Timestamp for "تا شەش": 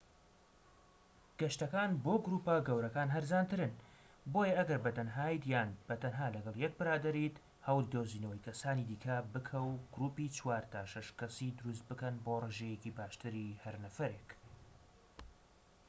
10.73-11.07